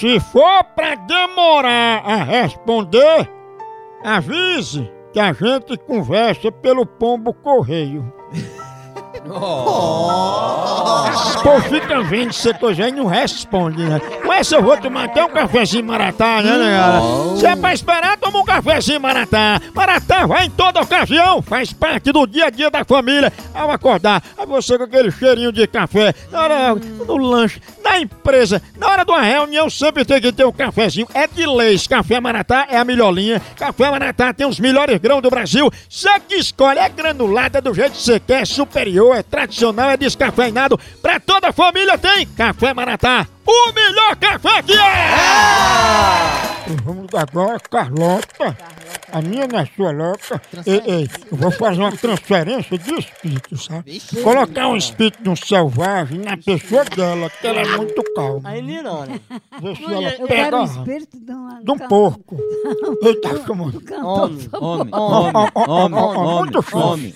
[0.00, 3.30] Se for pra demorar a responder,
[4.02, 8.10] avise que a gente conversa pelo pombo correio.
[11.42, 12.32] Pô, fica vendo
[12.82, 14.00] aí não responde, né?
[14.22, 16.80] Com essa eu vou tomar até um cafezinho maratá, né, né?
[17.38, 19.60] Se é pra esperar, toma um cafezinho maratá.
[19.74, 23.32] Maratá vai em toda ocasião, faz parte do dia a dia da família.
[23.54, 28.62] Ao acordar, aí você com aquele cheirinho de café, na hora do lanche, na empresa,
[28.78, 31.06] na hora de uma reunião, sempre tem que ter um cafezinho.
[31.12, 33.40] É de leis, café maratá é a melhor linha.
[33.56, 35.70] Café maratá tem os melhores grãos do Brasil.
[35.88, 38.44] Você que escolhe, é granulada do jeito que você quer, é
[39.10, 40.78] superior, é tradicional, é descafeinado.
[41.02, 43.26] Pra toda a família tem Café Maratá.
[43.46, 46.50] O melhor café que é!
[46.84, 48.56] Vamos agora, Carlota.
[49.12, 50.40] A minha é sua louca.
[50.64, 54.00] Ei, ei, eu vou fazer uma transferência de espírito, sabe?
[54.22, 58.48] Colocar um espírito de um selvagem na pessoa dela, que ela é muito calma.
[58.50, 59.20] Aí Nirona.
[59.60, 62.36] Vê se ela Eu pega quero o espírito de, uma, de um porco.
[63.02, 63.80] Eita, chamando.
[63.80, 64.30] cantor.
[64.30, 66.86] Homem, homem, homem, Ó, ó, ó, ó, homem, ó, homem, muito forte.
[66.86, 67.14] homem.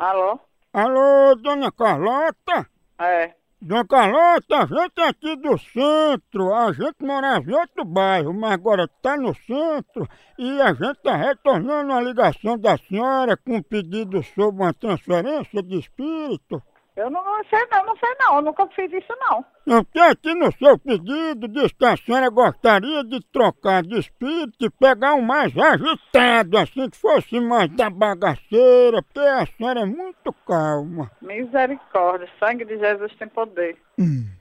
[0.00, 0.40] Alô?
[0.72, 2.66] Alô, dona Carlota?
[2.98, 3.34] É.
[3.60, 8.52] Dona Carlota, a gente é aqui do centro, a gente morava em outro bairro, mas
[8.52, 13.62] agora está no centro e a gente está retornando a ligação da senhora com um
[13.62, 16.62] pedido sobre uma transferência de espírito.
[17.00, 19.42] Eu não, não sei não, não sei não, eu nunca fiz isso não.
[19.66, 24.66] Eu tenho aqui no seu pedido, diz que a senhora gostaria de trocar de espírito
[24.66, 29.86] e pegar um mais agitado, assim que fosse mais da bagaceira, porque a senhora é
[29.86, 31.10] muito calma.
[31.22, 33.78] Misericórdia, sangue de Jesus tem poder.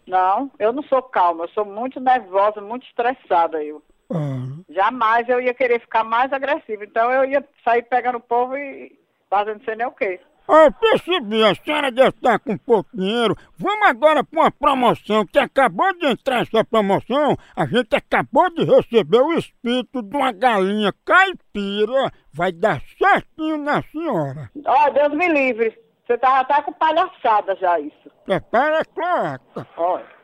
[0.06, 3.82] Não, eu não sou calma, eu sou muito nervosa, muito estressada eu.
[4.12, 8.58] Ah, Jamais eu ia querer ficar mais agressiva, então eu ia sair pegando o povo
[8.58, 9.00] e
[9.30, 10.20] fazendo sei nem o quê.
[10.50, 13.36] Eu percebi, a senhora deve estar com pouco dinheiro.
[13.56, 17.38] Vamos agora para uma promoção que acabou de entrar essa promoção.
[17.56, 22.12] A gente acabou de receber o espírito de uma galinha caipira.
[22.34, 24.50] Vai dar certinho na senhora.
[24.66, 25.78] Ó, Deus me livre,
[26.08, 28.10] você tá, tá com palhaçada já isso.
[28.26, 29.68] Prepara a cloaca.
[29.78, 30.20] Olha.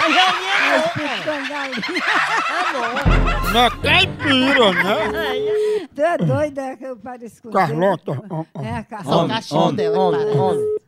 [0.00, 0.12] É
[1.48, 2.00] galinha.
[3.52, 5.59] Não é caipira, né?
[6.00, 8.24] Tu é doida é que eu pareço com Carlota, Deus.
[8.30, 8.44] ó.
[8.62, 9.28] É a Homem, Carlota.
[9.34, 10.80] cachorro homem, dela, homem, homem.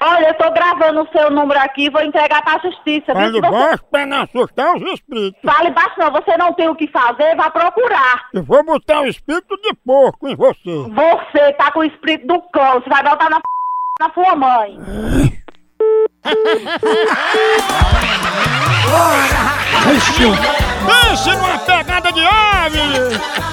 [0.00, 3.12] Olha, eu tô gravando o seu número aqui e vou entregar pra justiça.
[3.12, 3.50] Fale você...
[3.50, 5.40] baixo pra não assustar os espíritos.
[5.44, 8.28] Fale baixo não, você não tem o que fazer, vá procurar.
[8.32, 10.84] Eu vou botar o espírito de porco em você.
[10.88, 13.46] Você tá com o espírito do cão, você vai botar na, p...
[13.98, 14.78] na sua mãe.
[20.86, 22.80] Pense numa pegada de ave!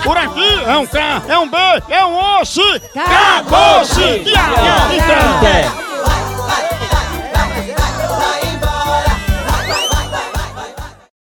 [0.03, 1.57] Por aqui é um K, é um B,
[1.89, 2.61] é um osso!
[2.95, 4.01] Acabou-se!
[4.01, 5.92] É Acabou